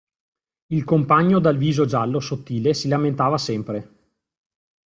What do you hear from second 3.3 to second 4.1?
sempre.